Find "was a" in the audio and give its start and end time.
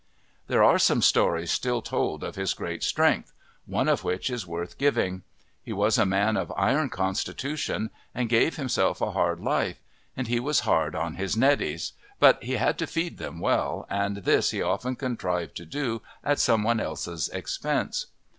5.73-6.07